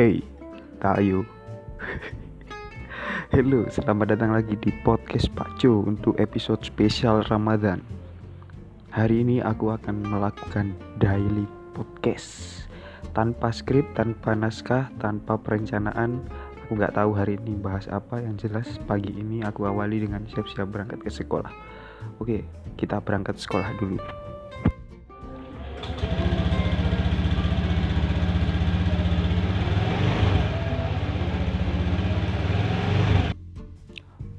Hey, 0.00 0.24
Kayu. 0.80 1.28
Halo, 3.36 3.68
selamat 3.68 4.16
datang 4.16 4.32
lagi 4.32 4.56
di 4.56 4.72
podcast 4.80 5.28
Pak 5.36 5.60
Jo 5.60 5.84
untuk 5.84 6.16
episode 6.16 6.64
spesial 6.64 7.20
Ramadan. 7.28 7.84
Hari 8.96 9.20
ini 9.20 9.44
aku 9.44 9.68
akan 9.68 10.00
melakukan 10.00 10.72
daily 11.04 11.44
podcast 11.76 12.64
tanpa 13.12 13.52
skrip, 13.52 13.84
tanpa 13.92 14.32
naskah, 14.32 14.88
tanpa 15.04 15.36
perencanaan. 15.36 16.24
Aku 16.64 16.80
nggak 16.80 16.96
tahu 16.96 17.12
hari 17.12 17.36
ini 17.36 17.60
bahas 17.60 17.84
apa. 17.92 18.24
Yang 18.24 18.48
jelas 18.48 18.80
pagi 18.88 19.12
ini 19.12 19.44
aku 19.44 19.68
awali 19.68 20.00
dengan 20.00 20.24
siap-siap 20.24 20.64
berangkat 20.64 21.04
ke 21.04 21.12
sekolah. 21.12 21.52
Oke, 22.16 22.48
kita 22.80 23.04
berangkat 23.04 23.36
sekolah 23.36 23.76
dulu. 23.76 24.00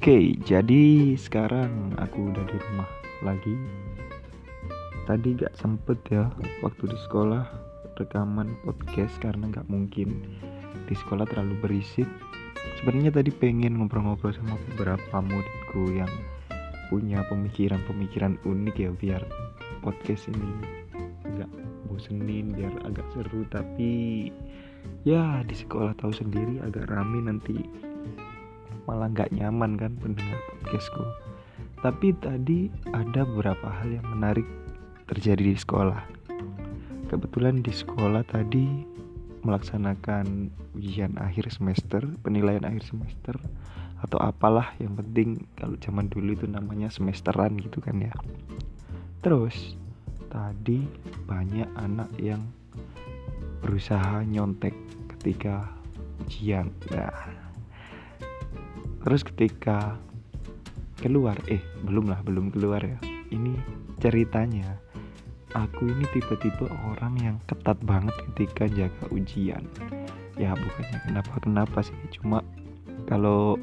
Oke, 0.01 0.33
jadi 0.41 1.13
sekarang 1.13 1.93
aku 2.01 2.33
udah 2.33 2.41
di 2.49 2.57
rumah 2.57 2.89
lagi. 3.21 3.53
Tadi 5.05 5.37
gak 5.37 5.53
sempet 5.53 6.01
ya 6.09 6.25
waktu 6.65 6.89
di 6.89 6.97
sekolah 7.05 7.45
rekaman 8.01 8.49
podcast 8.65 9.13
karena 9.21 9.53
gak 9.53 9.69
mungkin 9.69 10.25
di 10.89 10.97
sekolah 10.97 11.29
terlalu 11.29 11.53
berisik. 11.61 12.09
Sebenarnya 12.81 13.13
tadi 13.13 13.29
pengen 13.29 13.77
ngobrol-ngobrol 13.77 14.33
sama 14.33 14.57
beberapa 14.73 15.21
muridku 15.21 15.93
yang 15.93 16.09
punya 16.89 17.21
pemikiran-pemikiran 17.29 18.41
unik 18.41 18.75
ya 18.81 18.89
biar 18.97 19.21
podcast 19.85 20.33
ini 20.33 20.49
gak 21.37 21.51
bosenin 21.85 22.49
biar 22.49 22.73
agak 22.89 23.05
seru 23.13 23.45
tapi 23.53 24.33
ya 25.05 25.45
di 25.45 25.53
sekolah 25.53 25.93
tahu 26.01 26.09
sendiri 26.09 26.57
agak 26.65 26.89
rame 26.89 27.21
nanti 27.21 27.61
malah 28.85 29.09
nggak 29.11 29.33
nyaman 29.33 29.77
kan 29.77 29.93
pendengar 29.99 30.39
podcastku. 30.49 31.05
Tapi 31.81 32.13
tadi 32.21 32.69
ada 32.93 33.25
beberapa 33.25 33.67
hal 33.69 33.97
yang 34.01 34.07
menarik 34.13 34.45
terjadi 35.09 35.53
di 35.53 35.57
sekolah. 35.57 36.01
Kebetulan 37.09 37.65
di 37.65 37.73
sekolah 37.73 38.23
tadi 38.23 38.87
melaksanakan 39.41 40.53
ujian 40.77 41.17
akhir 41.17 41.49
semester 41.49 42.05
penilaian 42.21 42.61
akhir 42.61 42.85
semester 42.85 43.35
atau 44.01 44.17
apalah 44.21 44.73
yang 44.81 44.97
penting 44.97 45.45
kalau 45.57 45.77
zaman 45.77 46.09
dulu 46.09 46.33
itu 46.33 46.45
namanya 46.45 46.89
semesteran 46.89 47.57
gitu 47.57 47.81
kan 47.81 47.97
ya. 48.01 48.13
Terus 49.21 49.77
tadi 50.29 50.85
banyak 51.29 51.69
anak 51.77 52.09
yang 52.17 52.41
berusaha 53.61 54.25
nyontek 54.25 54.73
ketika 55.17 55.69
ujian. 56.25 56.73
Nah 56.89 57.50
terus 59.01 59.25
ketika 59.25 59.97
keluar 61.01 61.33
eh 61.49 61.61
belum 61.81 62.13
lah 62.13 62.21
belum 62.21 62.53
keluar 62.53 62.85
ya. 62.85 63.01
Ini 63.31 63.57
ceritanya 63.97 64.77
aku 65.57 65.89
ini 65.89 66.05
tipe-tipe 66.13 66.69
orang 66.93 67.17
yang 67.19 67.37
ketat 67.49 67.79
banget 67.81 68.13
ketika 68.31 68.69
jaga 68.69 69.05
ujian. 69.09 69.65
Ya 70.37 70.53
bukannya 70.53 70.99
kenapa 71.09 71.33
kenapa 71.41 71.77
sih 71.83 71.95
cuma 72.13 72.45
kalau 73.09 73.57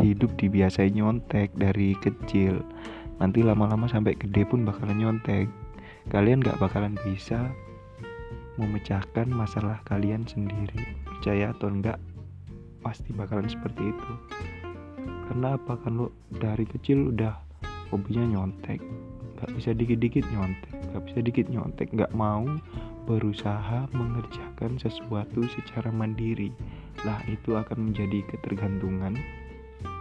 hidup 0.00 0.32
dibiasai 0.40 0.90
nyontek 0.90 1.52
dari 1.54 1.92
kecil 1.98 2.64
nanti 3.20 3.44
lama-lama 3.44 3.84
sampai 3.84 4.16
gede 4.16 4.48
pun 4.48 4.64
bakalan 4.64 4.96
nyontek. 4.96 5.46
Kalian 6.08 6.40
gak 6.40 6.58
bakalan 6.58 6.96
bisa 7.04 7.52
memecahkan 8.56 9.28
masalah 9.28 9.78
kalian 9.84 10.24
sendiri 10.24 10.96
percaya 11.04 11.52
atau 11.52 11.68
enggak 11.68 12.00
pasti 12.80 13.12
bakalan 13.12 13.48
seperti 13.48 13.92
itu. 13.92 14.12
Karena 15.30 15.54
apa? 15.54 15.78
Kan 15.80 16.00
lo 16.00 16.12
dari 16.28 16.66
kecil 16.66 17.14
udah 17.14 17.36
hobinya 17.94 18.26
nyontek. 18.26 18.82
Nggak 19.38 19.50
bisa 19.56 19.70
dikit-dikit 19.72 20.24
nyontek 20.32 20.80
nggak 20.90 21.04
bisa 21.06 21.18
dikit 21.22 21.46
nyontek. 21.48 21.88
Nggak 21.94 22.12
mau 22.12 22.44
berusaha 23.06 23.86
mengerjakan 23.94 24.76
sesuatu 24.76 25.46
secara 25.54 25.88
mandiri. 25.94 26.50
Lah 27.06 27.22
itu 27.30 27.56
akan 27.56 27.90
menjadi 27.90 28.26
ketergantungan. 28.28 29.16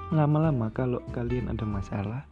Lama-lama 0.10 0.74
kalau 0.74 1.00
kalian 1.14 1.54
ada 1.54 1.64
masalah 1.64 2.26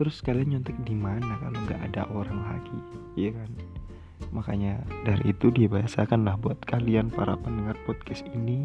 terus 0.00 0.24
kalian 0.24 0.56
nyontek 0.56 0.80
di 0.88 0.96
mana 0.96 1.36
kalau 1.44 1.60
nggak 1.68 1.80
ada 1.92 2.08
orang 2.08 2.40
lagi? 2.40 2.78
Iya 3.20 3.36
kan? 3.36 3.50
Makanya 4.32 4.80
dari 5.04 5.36
itu 5.36 5.52
dibiasakan 5.52 6.24
lah 6.24 6.40
buat 6.40 6.56
kalian 6.64 7.12
para 7.12 7.36
pendengar 7.36 7.76
podcast 7.84 8.24
ini 8.32 8.64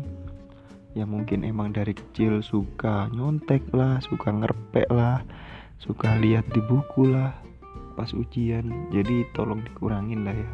yang 0.95 1.11
mungkin 1.11 1.43
emang 1.43 1.75
dari 1.75 1.91
kecil 1.91 2.39
suka 2.39 3.11
nyontek 3.11 3.67
lah 3.75 3.99
suka 3.99 4.31
ngerpek 4.31 4.87
lah 4.89 5.21
suka 5.77 6.15
lihat 6.23 6.47
di 6.55 6.63
buku 6.63 7.11
lah 7.11 7.35
pas 7.95 8.11
ujian. 8.11 8.91
Jadi 8.91 9.27
tolong 9.35 9.63
dikurangin 9.63 10.23
lah 10.23 10.35
ya. 10.35 10.51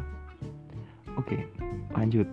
Oke 1.14 1.46
lanjut. 1.94 2.26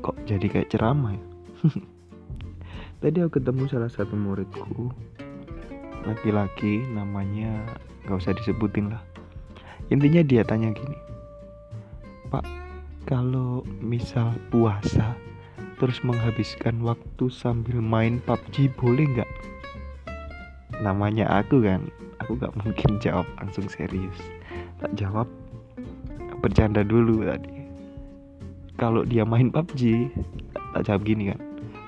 Kok 0.00 0.16
jadi 0.24 0.46
kayak 0.48 0.72
ceramah 0.72 1.12
ya? 1.12 1.24
Tadi 3.04 3.16
aku 3.20 3.40
ketemu 3.40 3.68
salah 3.68 3.92
satu 3.92 4.16
muridku. 4.16 4.88
Laki-laki 6.08 6.80
namanya 6.88 7.76
gak 8.08 8.24
usah 8.24 8.32
disebutin 8.32 8.88
lah. 8.88 9.04
Intinya 9.92 10.24
dia 10.24 10.40
tanya 10.40 10.72
gini 10.72 11.10
pak 12.30 12.46
kalau 13.04 13.66
misal 13.82 14.30
puasa 14.54 15.18
terus 15.80 16.04
menghabiskan 16.04 16.84
waktu 16.84 17.32
sambil 17.32 17.80
main 17.80 18.20
PUBG 18.28 18.68
boleh 18.76 19.08
nggak? 19.16 19.30
Namanya 20.84 21.24
aku 21.40 21.64
kan, 21.64 21.88
aku 22.20 22.36
gak 22.36 22.52
mungkin 22.60 22.96
jawab 23.04 23.24
langsung 23.40 23.64
serius. 23.72 24.20
Tak 24.76 24.92
jawab, 25.00 25.24
bercanda 26.44 26.84
dulu 26.84 27.24
tadi. 27.24 27.64
Kalau 28.76 29.08
dia 29.08 29.24
main 29.24 29.48
PUBG, 29.48 30.12
tak 30.76 30.84
jawab 30.84 31.04
gini 31.08 31.32
kan. 31.32 31.40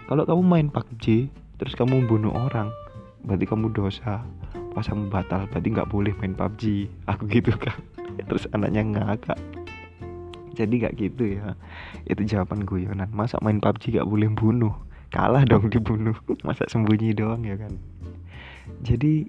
Kalau 0.09 0.25
kamu 0.25 0.43
main 0.45 0.69
PUBG, 0.73 1.29
terus 1.61 1.77
kamu 1.77 2.09
bunuh 2.09 2.33
orang, 2.33 2.73
berarti 3.29 3.45
kamu 3.45 3.77
dosa. 3.77 4.25
Puasamu 4.73 5.13
batal, 5.13 5.45
berarti 5.53 5.69
nggak 5.69 5.93
boleh 5.93 6.17
main 6.17 6.33
PUBG. 6.33 6.89
Aku 7.13 7.29
gitu 7.29 7.53
kan. 7.61 7.77
Terus 8.29 8.49
anaknya 8.57 8.85
ngakak 8.89 9.37
jadi 10.53 10.89
gak 10.89 10.95
gitu 11.01 11.41
ya. 11.41 11.57
Itu 12.07 12.23
jawaban 12.25 12.65
guyonan. 12.69 13.11
Masa 13.13 13.41
main 13.41 13.59
PUBG 13.59 13.99
gak 14.01 14.09
boleh 14.09 14.29
bunuh? 14.33 14.73
Kalah 15.13 15.45
dong 15.45 15.69
dibunuh. 15.69 16.17
Masa 16.47 16.65
sembunyi 16.69 17.13
doang 17.13 17.45
ya 17.45 17.57
kan? 17.57 17.73
Jadi 18.87 19.29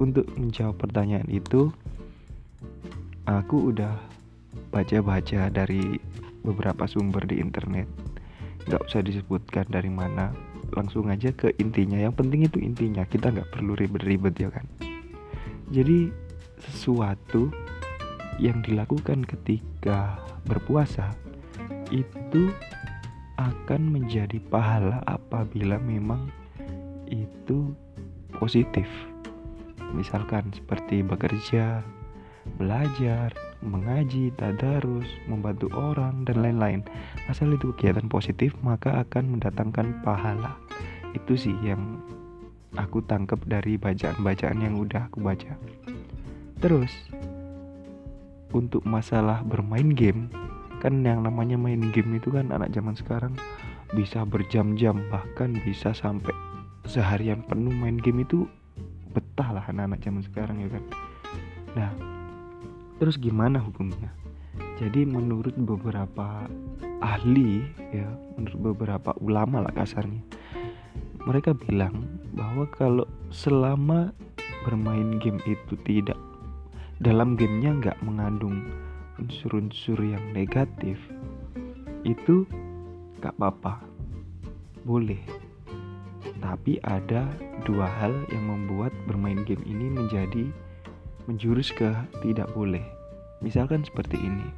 untuk 0.00 0.26
menjawab 0.34 0.80
pertanyaan 0.80 1.28
itu 1.28 1.70
aku 3.28 3.70
udah 3.70 3.94
baca-baca 4.72 5.52
dari 5.52 6.00
beberapa 6.42 6.88
sumber 6.90 7.22
di 7.28 7.38
internet. 7.38 7.86
Nggak 8.66 8.82
usah 8.88 9.02
disebutkan 9.02 9.66
dari 9.70 9.90
mana. 9.90 10.34
Langsung 10.72 11.12
aja 11.12 11.30
ke 11.30 11.52
intinya. 11.60 12.00
Yang 12.00 12.14
penting 12.24 12.40
itu 12.48 12.58
intinya. 12.58 13.04
Kita 13.04 13.30
nggak 13.30 13.52
perlu 13.52 13.76
ribet-ribet 13.76 14.34
ya 14.40 14.48
kan? 14.48 14.66
Jadi 15.68 16.08
sesuatu 16.58 17.52
yang 18.40 18.64
dilakukan 18.64 19.28
ketika 19.28 20.16
berpuasa 20.46 21.14
itu 21.92 22.50
akan 23.36 23.82
menjadi 23.92 24.38
pahala 24.48 25.02
apabila 25.04 25.76
memang 25.82 26.30
itu 27.10 27.74
positif. 28.36 28.88
Misalkan 29.92 30.48
seperti 30.56 31.04
bekerja, 31.04 31.84
belajar, 32.56 33.36
mengaji, 33.60 34.32
tadarus, 34.34 35.06
membantu 35.28 35.68
orang 35.76 36.24
dan 36.24 36.40
lain-lain. 36.40 36.80
Asal 37.28 37.54
itu 37.54 37.70
kegiatan 37.76 38.08
positif 38.08 38.56
maka 38.64 39.04
akan 39.04 39.38
mendatangkan 39.38 40.00
pahala. 40.00 40.56
Itu 41.12 41.36
sih 41.36 41.54
yang 41.60 42.00
aku 42.80 43.04
tangkap 43.04 43.38
dari 43.44 43.76
bacaan-bacaan 43.76 44.58
yang 44.64 44.80
udah 44.80 45.12
aku 45.12 45.20
baca. 45.20 45.54
Terus 46.58 46.92
untuk 48.52 48.84
masalah 48.84 49.44
bermain 49.44 49.92
game 49.92 50.28
kan 50.82 51.06
yang 51.06 51.22
namanya 51.22 51.54
main 51.54 51.94
game 51.94 52.18
itu 52.18 52.34
kan 52.34 52.50
anak 52.50 52.74
zaman 52.74 52.98
sekarang 52.98 53.38
bisa 53.94 54.26
berjam-jam 54.26 54.98
bahkan 55.14 55.54
bisa 55.62 55.94
sampai 55.94 56.34
seharian 56.90 57.46
penuh 57.46 57.70
main 57.70 58.02
game 58.02 58.26
itu 58.26 58.50
betah 59.14 59.54
lah 59.54 59.64
anak-anak 59.70 60.02
zaman 60.02 60.22
sekarang 60.26 60.58
ya 60.58 60.68
kan? 60.74 60.84
Nah 61.78 61.90
terus 62.98 63.14
gimana 63.14 63.62
hukumnya? 63.62 64.10
Jadi 64.82 65.06
menurut 65.06 65.54
beberapa 65.54 66.50
ahli 66.98 67.62
ya 67.94 68.10
menurut 68.34 68.74
beberapa 68.74 69.14
ulama 69.22 69.62
lah 69.62 69.70
kasarnya 69.78 70.22
mereka 71.22 71.54
bilang 71.54 72.02
bahwa 72.34 72.66
kalau 72.74 73.06
selama 73.30 74.10
bermain 74.66 75.22
game 75.22 75.38
itu 75.46 75.78
tidak 75.86 76.18
dalam 76.98 77.34
gamenya 77.34 77.78
nggak 77.78 77.98
mengandung 78.02 78.62
unsur-unsur 79.20 79.98
yang 80.00 80.22
negatif 80.32 80.96
itu 82.02 82.48
gak 83.20 83.34
apa-apa. 83.38 83.82
Boleh. 84.82 85.20
Tapi 86.42 86.82
ada 86.82 87.30
dua 87.62 87.86
hal 87.86 88.10
yang 88.34 88.50
membuat 88.50 88.90
bermain 89.06 89.46
game 89.46 89.62
ini 89.62 89.86
menjadi 89.86 90.50
menjurus 91.30 91.70
ke 91.70 91.94
tidak 92.26 92.50
boleh. 92.56 92.82
Misalkan 93.38 93.86
seperti 93.86 94.18
ini. 94.18 94.48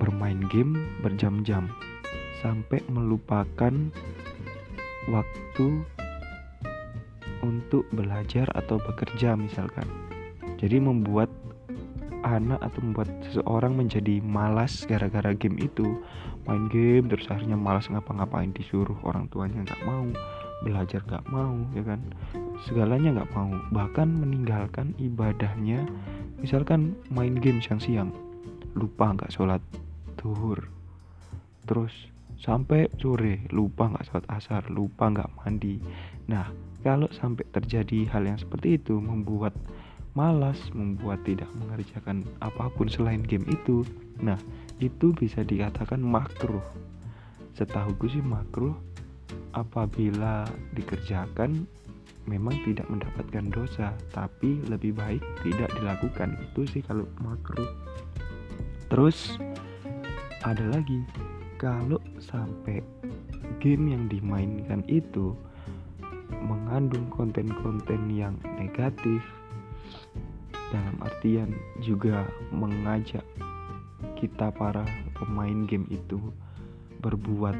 Bermain 0.00 0.40
game 0.48 0.88
berjam-jam 1.04 1.68
sampai 2.40 2.80
melupakan 2.88 3.72
waktu 5.08 5.66
untuk 7.44 7.84
belajar 7.92 8.48
atau 8.56 8.80
bekerja 8.80 9.36
misalkan. 9.36 9.84
Jadi 10.56 10.80
membuat 10.80 11.28
anak 12.24 12.58
atau 12.64 12.80
membuat 12.80 13.12
seseorang 13.28 13.76
menjadi 13.76 14.18
malas 14.24 14.88
gara-gara 14.88 15.36
game 15.36 15.60
itu. 15.60 16.00
Main 16.48 16.72
game 16.72 17.08
terus 17.12 17.28
akhirnya 17.28 17.56
malas 17.56 17.88
ngapa-ngapain 17.92 18.52
disuruh 18.56 18.96
orang 19.04 19.28
tuanya 19.28 19.64
nggak 19.64 19.84
mau 19.84 20.08
belajar 20.64 21.04
nggak 21.04 21.28
mau 21.28 21.54
ya 21.76 21.84
kan? 21.84 22.00
Segalanya 22.64 23.20
nggak 23.20 23.32
mau. 23.36 23.52
Bahkan 23.70 24.08
meninggalkan 24.08 24.96
ibadahnya. 24.96 25.84
Misalkan 26.40 26.96
main 27.12 27.36
game 27.36 27.60
siang-siang 27.60 28.12
lupa 28.74 29.12
nggak 29.14 29.32
sholat 29.32 29.60
duhur. 30.16 30.68
Terus 31.68 31.92
sampai 32.40 32.90
sore 33.00 33.46
lupa 33.54 33.88
nggak 33.88 34.04
sholat 34.08 34.26
asar 34.32 34.62
lupa 34.72 35.08
nggak 35.08 35.30
mandi. 35.40 35.80
Nah 36.28 36.48
kalau 36.84 37.08
sampai 37.12 37.48
terjadi 37.48 38.04
hal 38.12 38.28
yang 38.28 38.36
seperti 38.36 38.76
itu 38.76 39.00
membuat 39.00 39.56
malas, 40.14 40.58
membuat 40.72 41.22
tidak 41.26 41.50
mengerjakan 41.58 42.22
apa 42.38 42.70
pun 42.74 42.86
selain 42.86 43.22
game 43.22 43.44
itu. 43.50 43.82
Nah, 44.22 44.38
itu 44.78 45.10
bisa 45.14 45.42
dikatakan 45.42 45.98
makruh. 45.98 46.62
Setahuku 47.54 48.10
sih 48.10 48.22
makruh 48.22 48.74
apabila 49.54 50.46
dikerjakan 50.74 51.66
memang 52.24 52.56
tidak 52.64 52.88
mendapatkan 52.88 53.46
dosa, 53.52 53.92
tapi 54.14 54.62
lebih 54.70 54.96
baik 54.96 55.22
tidak 55.44 55.70
dilakukan. 55.76 56.38
Itu 56.50 56.64
sih 56.64 56.80
kalau 56.80 57.04
makruh. 57.20 57.68
Terus 58.88 59.36
ada 60.46 60.64
lagi 60.70 61.02
kalau 61.58 61.98
sampai 62.20 62.80
game 63.58 63.96
yang 63.96 64.04
dimainkan 64.08 64.84
itu 64.86 65.32
mengandung 66.44 67.08
konten-konten 67.08 68.12
yang 68.12 68.36
negatif 68.60 69.24
dalam 70.72 70.96
artian 71.02 71.54
juga 71.78 72.26
mengajak 72.50 73.22
kita 74.18 74.50
para 74.54 74.82
pemain 75.14 75.66
game 75.68 75.86
itu 75.90 76.18
berbuat 77.04 77.54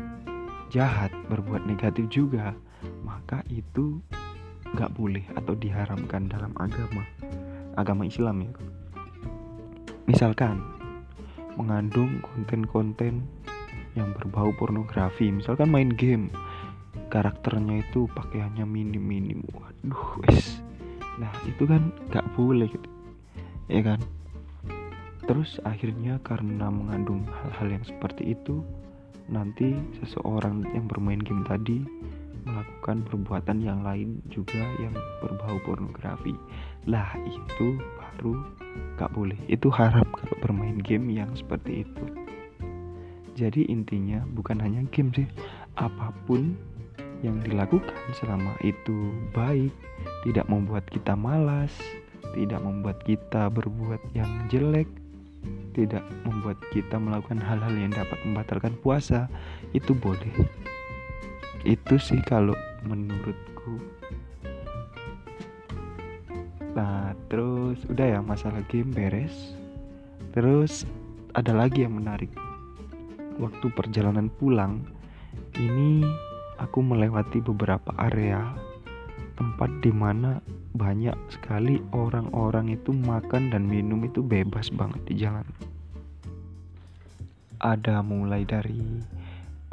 jahat, 0.72 1.12
berbuat 1.30 1.68
negatif 1.68 2.08
juga, 2.10 2.56
maka 3.04 3.44
itu 3.52 4.00
nggak 4.74 4.90
boleh 4.96 5.22
atau 5.38 5.54
diharamkan 5.54 6.26
dalam 6.26 6.50
agama 6.58 7.06
agama 7.78 8.02
Islam 8.08 8.50
ya. 8.50 8.52
Misalkan 10.10 10.60
mengandung 11.54 12.18
konten-konten 12.20 13.22
yang 13.94 14.10
berbau 14.18 14.50
pornografi, 14.58 15.30
misalkan 15.30 15.70
main 15.70 15.94
game, 15.94 16.34
karakternya 17.14 17.86
itu 17.86 18.10
pakaiannya 18.10 18.66
minim-minim, 18.66 19.46
waduh, 19.54 20.18
es. 20.34 20.58
Nah 21.18 21.30
itu 21.46 21.64
kan 21.66 21.92
nggak 22.10 22.26
boleh 22.34 22.68
gitu. 22.70 22.88
Ya 23.70 23.82
kan? 23.82 24.00
Terus 25.24 25.56
akhirnya 25.64 26.20
karena 26.20 26.68
mengandung 26.68 27.24
hal-hal 27.24 27.80
yang 27.80 27.84
seperti 27.84 28.36
itu 28.36 28.60
nanti 29.24 29.72
seseorang 30.04 30.68
yang 30.76 30.84
bermain 30.84 31.20
game 31.20 31.48
tadi 31.48 31.80
melakukan 32.44 33.08
perbuatan 33.08 33.64
yang 33.64 33.80
lain 33.80 34.20
juga 34.28 34.60
yang 34.76 34.92
berbau 35.24 35.56
pornografi. 35.64 36.36
Lah 36.84 37.08
itu 37.24 37.80
baru 37.96 38.36
gak 39.00 39.16
boleh. 39.16 39.38
Itu 39.48 39.72
harap 39.72 40.04
kalau 40.12 40.36
bermain 40.44 40.76
game 40.84 41.08
yang 41.08 41.32
seperti 41.32 41.88
itu. 41.88 42.04
Jadi 43.34 43.66
intinya 43.66 44.22
bukan 44.36 44.60
hanya 44.60 44.84
game 44.92 45.10
sih 45.16 45.26
apa 45.74 46.14
pun 46.28 46.54
yang 47.24 47.40
dilakukan 47.40 47.96
selama 48.14 48.52
itu 48.60 49.10
baik 49.32 49.72
tidak 50.24 50.48
membuat 50.48 50.88
kita 50.88 51.12
malas 51.14 51.72
tidak 52.34 52.60
membuat 52.60 52.98
kita 53.06 53.46
berbuat 53.48 54.02
yang 54.12 54.28
jelek, 54.50 54.90
tidak 55.78 56.02
membuat 56.26 56.58
kita 56.74 56.98
melakukan 56.98 57.38
hal-hal 57.38 57.70
yang 57.70 57.94
dapat 57.94 58.18
membatalkan 58.26 58.74
puasa, 58.82 59.30
itu 59.70 59.94
boleh. 59.94 60.34
Itu 61.62 61.96
sih 61.96 62.18
kalau 62.26 62.58
menurutku. 62.82 63.78
Nah, 66.74 67.14
terus 67.30 67.78
udah 67.86 68.18
ya 68.18 68.20
masalah 68.20 68.60
game 68.66 68.90
beres. 68.90 69.54
Terus 70.34 70.82
ada 71.38 71.54
lagi 71.54 71.86
yang 71.86 72.02
menarik. 72.02 72.34
Waktu 73.38 73.70
perjalanan 73.70 74.26
pulang, 74.26 74.82
ini 75.54 76.02
aku 76.58 76.82
melewati 76.82 77.38
beberapa 77.42 77.94
area 77.98 78.54
tempat 79.34 79.70
di 79.82 79.90
mana 79.90 80.38
banyak 80.74 81.14
sekali 81.30 81.78
orang-orang 81.94 82.74
itu 82.74 82.90
makan 82.90 83.50
dan 83.50 83.66
minum 83.66 84.02
itu 84.06 84.22
bebas 84.22 84.70
banget 84.74 85.02
di 85.06 85.14
jalan. 85.22 85.46
Ada 87.62 88.02
mulai 88.02 88.42
dari 88.46 88.82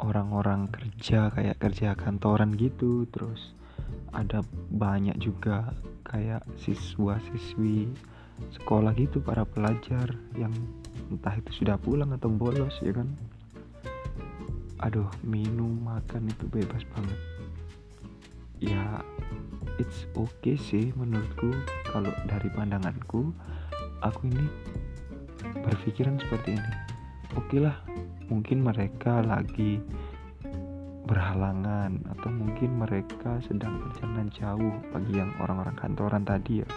orang-orang 0.02 0.70
kerja 0.70 1.30
kayak 1.30 1.58
kerja 1.62 1.94
kantoran 1.94 2.54
gitu, 2.58 3.06
terus 3.10 3.54
ada 4.12 4.42
banyak 4.74 5.16
juga 5.22 5.72
kayak 6.06 6.42
siswa-siswi 6.60 7.88
sekolah 8.58 8.92
gitu 8.98 9.22
para 9.22 9.46
pelajar 9.46 10.10
yang 10.34 10.50
entah 11.08 11.36
itu 11.38 11.62
sudah 11.62 11.78
pulang 11.78 12.10
atau 12.10 12.28
bolos 12.32 12.74
ya 12.82 12.90
kan. 12.90 13.08
Aduh, 14.82 15.06
minum 15.22 15.78
makan 15.86 16.26
itu 16.26 16.44
bebas 16.50 16.82
banget. 16.90 17.18
Ya 18.58 19.02
it's 19.80 20.04
okay 20.16 20.56
sih 20.58 20.92
menurutku. 20.96 21.52
Kalau 21.88 22.12
dari 22.28 22.48
pandanganku 22.52 23.32
aku 24.02 24.20
ini 24.28 24.46
berpikiran 25.62 26.18
seperti 26.20 26.58
ini. 26.58 26.72
Oke 27.38 27.56
okay 27.56 27.60
lah 27.64 27.76
mungkin 28.28 28.64
mereka 28.64 29.20
lagi 29.24 29.80
berhalangan 31.02 31.98
atau 32.16 32.30
mungkin 32.30 32.78
mereka 32.78 33.42
sedang 33.44 33.82
perjalanan 33.82 34.30
jauh 34.32 34.72
bagi 34.94 35.18
yang 35.18 35.32
orang-orang 35.42 35.76
kantoran 35.76 36.22
tadi 36.24 36.62
ya. 36.62 36.68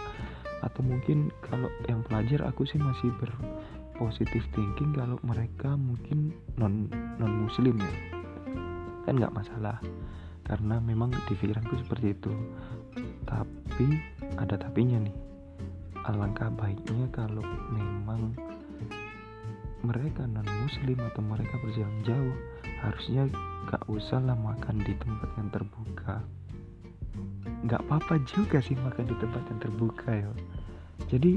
Atau 0.64 0.82
mungkin 0.82 1.30
kalau 1.44 1.70
yang 1.86 2.02
pelajar 2.04 2.42
aku 2.44 2.66
sih 2.66 2.80
masih 2.80 3.12
berpositif 3.20 4.42
thinking 4.52 4.92
kalau 4.96 5.20
mereka 5.22 5.76
mungkin 5.78 6.34
non 6.58 6.90
non 7.20 7.46
muslim 7.46 7.78
ya. 7.78 7.94
Kan 9.06 9.22
nggak 9.22 9.36
masalah 9.36 9.78
karena 10.46 10.78
memang 10.78 11.10
di 11.10 11.34
pikiranku 11.34 11.74
seperti 11.82 12.14
itu 12.14 12.30
tapi 13.76 13.92
ada 14.40 14.56
tapinya 14.56 14.96
nih. 15.04 15.12
Alangkah 16.08 16.48
baiknya 16.48 17.12
kalau 17.12 17.44
memang 17.68 18.32
mereka 19.84 20.24
non 20.24 20.48
muslim 20.64 20.96
atau 20.96 21.20
mereka 21.20 21.60
berjalan 21.60 22.00
jauh 22.08 22.36
harusnya 22.80 23.28
gak 23.68 23.84
usah 23.92 24.24
lah 24.24 24.32
makan 24.32 24.80
di 24.80 24.96
tempat 24.96 25.28
yang 25.36 25.52
terbuka. 25.52 26.24
Nggak 27.68 27.84
apa-apa 27.84 28.16
juga 28.24 28.64
sih 28.64 28.80
makan 28.80 29.12
di 29.12 29.16
tempat 29.20 29.44
yang 29.44 29.60
terbuka 29.60 30.08
ya 30.08 30.32
jadi 31.12 31.36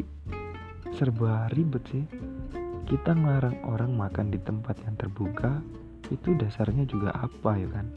serba 0.95 1.51
ribet 1.51 1.83
sih. 1.91 2.07
Kita 2.87 3.19
ngelarang 3.19 3.67
orang 3.67 3.91
makan 3.99 4.31
di 4.31 4.39
tempat 4.39 4.79
yang 4.87 4.95
terbuka 4.95 5.59
itu 6.07 6.39
dasarnya 6.39 6.87
juga 6.87 7.11
apa 7.19 7.59
ya 7.59 7.67
kan? 7.67 7.91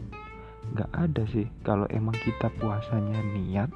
Nggak 0.74 0.90
ada 0.98 1.22
sih 1.30 1.46
kalau 1.62 1.86
emang 1.94 2.18
kita 2.26 2.50
puasanya 2.58 3.22
niat 3.38 3.70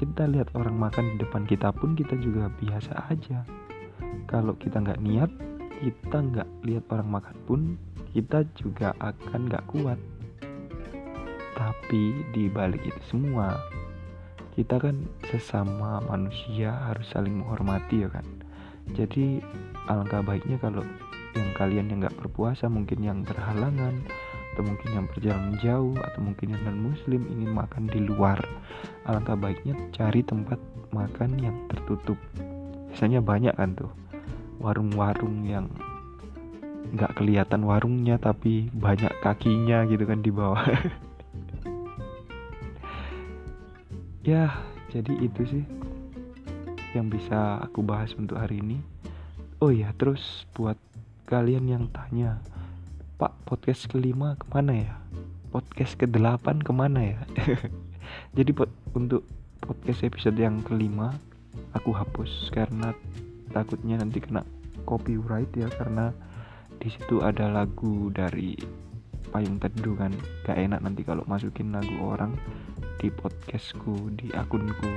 kita 0.00 0.24
lihat 0.32 0.48
orang 0.56 0.80
makan 0.80 1.12
di 1.12 1.16
depan 1.20 1.44
kita 1.44 1.68
pun 1.76 1.92
kita 1.92 2.16
juga 2.16 2.48
biasa 2.56 3.12
aja. 3.12 3.44
Kalau 4.24 4.56
kita 4.56 4.80
nggak 4.80 5.04
niat 5.04 5.28
kita 5.84 6.24
nggak 6.24 6.48
lihat 6.64 6.84
orang 6.88 7.20
makan 7.20 7.36
pun 7.44 7.60
kita 8.16 8.48
juga 8.56 8.96
akan 8.96 9.52
nggak 9.52 9.64
kuat. 9.68 10.00
Tapi 11.52 12.24
di 12.32 12.48
balik 12.48 12.80
itu 12.80 13.00
semua 13.12 13.60
kita 14.56 14.80
kan 14.80 15.04
sesama 15.28 16.00
manusia 16.08 16.72
harus 16.88 17.04
saling 17.12 17.36
menghormati 17.36 18.00
ya 18.00 18.08
kan? 18.08 18.24
Jadi 18.96 19.44
alangkah 19.84 20.24
baiknya 20.24 20.56
kalau 20.56 20.80
yang 21.36 21.52
kalian 21.60 21.92
yang 21.92 22.08
nggak 22.08 22.16
berpuasa 22.16 22.72
mungkin 22.72 23.04
yang 23.04 23.20
berhalangan 23.20 24.00
atau 24.52 24.62
mungkin 24.66 24.88
yang 24.90 25.06
berjalan 25.06 25.54
jauh 25.62 25.94
atau 25.94 26.20
mungkin 26.20 26.52
yang 26.54 26.62
non 26.66 26.90
muslim 26.90 27.22
ingin 27.30 27.50
makan 27.54 27.86
di 27.86 28.00
luar. 28.02 28.38
Alangkah 29.06 29.38
baiknya 29.38 29.78
cari 29.94 30.26
tempat 30.26 30.58
makan 30.90 31.38
yang 31.38 31.56
tertutup. 31.70 32.18
Biasanya 32.90 33.22
banyak 33.22 33.54
kan 33.54 33.78
tuh 33.78 33.90
warung-warung 34.58 35.46
yang 35.46 35.70
nggak 36.90 37.14
kelihatan 37.14 37.62
warungnya 37.62 38.18
tapi 38.18 38.66
banyak 38.74 39.14
kakinya 39.22 39.86
gitu 39.86 40.04
kan 40.04 40.20
di 40.20 40.30
bawah. 40.34 40.64
Ya 44.20 44.52
jadi 44.92 45.16
itu 45.16 45.48
sih 45.48 45.64
yang 46.92 47.08
bisa 47.08 47.56
aku 47.64 47.80
bahas 47.80 48.12
untuk 48.20 48.36
hari 48.36 48.60
ini. 48.60 48.84
Oh 49.64 49.72
ya 49.72 49.96
terus 49.96 50.44
buat 50.52 50.76
kalian 51.24 51.64
yang 51.64 51.84
tanya 51.88 52.36
pak 53.20 53.36
podcast 53.44 53.84
kelima 53.92 54.32
ke 54.40 54.48
mana 54.48 54.80
ya? 54.80 54.96
Podcast 55.52 56.00
ke 56.00 56.08
delapan 56.08 56.56
ke 56.56 56.72
mana 56.72 57.04
ya? 57.04 57.20
Jadi 58.36 58.48
pot 58.56 58.72
untuk 58.96 59.28
podcast 59.60 60.08
episode 60.08 60.40
yang 60.40 60.64
kelima 60.64 61.12
aku 61.76 61.92
hapus 61.92 62.48
karena 62.48 62.96
takutnya 63.52 64.00
nanti 64.00 64.24
kena 64.24 64.40
copyright 64.88 65.52
ya 65.52 65.68
karena 65.68 66.16
di 66.80 66.88
situ 66.88 67.20
ada 67.20 67.52
lagu 67.52 68.08
dari 68.08 68.56
payung 69.28 69.60
teduh 69.60 70.00
kan. 70.00 70.16
Gak 70.48 70.56
enak 70.56 70.80
nanti 70.80 71.04
kalau 71.04 71.20
masukin 71.28 71.76
lagu 71.76 71.92
orang 72.00 72.32
di 73.04 73.12
podcastku 73.12 74.16
di 74.16 74.32
akunku. 74.32 74.96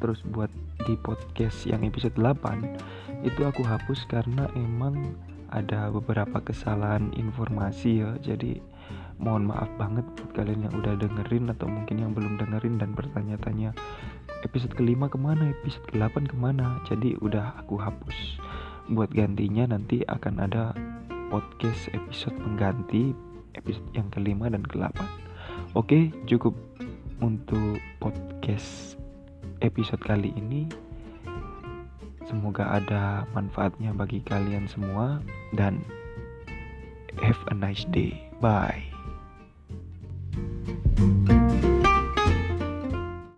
Terus 0.00 0.24
buat 0.32 0.48
di 0.88 0.96
podcast 0.96 1.68
yang 1.68 1.84
episode 1.84 2.16
8 2.16 3.20
itu 3.28 3.44
aku 3.44 3.60
hapus 3.60 4.08
karena 4.08 4.48
emang 4.56 5.12
ada 5.52 5.92
beberapa 5.92 6.40
kesalahan 6.40 7.12
informasi 7.12 8.02
ya. 8.02 8.16
Jadi 8.24 8.58
mohon 9.20 9.46
maaf 9.46 9.68
banget 9.78 10.02
buat 10.18 10.32
kalian 10.34 10.66
yang 10.66 10.74
udah 10.80 10.98
dengerin 10.98 11.52
atau 11.52 11.68
mungkin 11.68 12.02
yang 12.02 12.12
belum 12.16 12.40
dengerin 12.40 12.80
dan 12.80 12.96
bertanya-tanya 12.96 13.70
episode 14.42 14.74
kelima 14.74 15.06
ke 15.06 15.20
mana 15.20 15.54
episode 15.62 15.84
ke-8 15.92 16.32
ke 16.32 16.36
mana? 16.40 16.80
Jadi 16.88 17.14
udah 17.20 17.54
aku 17.60 17.78
hapus. 17.78 18.40
Buat 18.90 19.14
gantinya 19.14 19.70
nanti 19.70 20.02
akan 20.08 20.42
ada 20.42 20.74
podcast 21.32 21.88
episode 21.96 22.36
pengganti 22.36 23.16
episode 23.56 23.88
yang 23.96 24.12
kelima 24.12 24.52
dan 24.52 24.60
ke-8 24.68 25.00
Oke 25.72 26.12
cukup 26.28 26.52
untuk 27.24 27.80
podcast 27.96 29.00
episode 29.64 30.04
kali 30.04 30.28
ini 30.36 30.68
Semoga 32.32 32.64
ada 32.80 33.28
manfaatnya 33.36 33.92
bagi 33.92 34.24
kalian 34.24 34.64
semua 34.64 35.20
dan 35.52 35.84
have 37.20 37.36
a 37.52 37.54
nice 37.54 37.84
day. 37.92 38.16
Bye. 38.40 38.91